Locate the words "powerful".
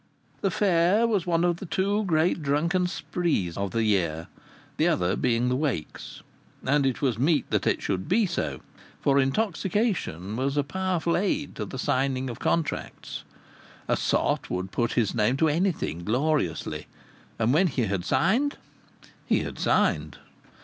10.63-11.15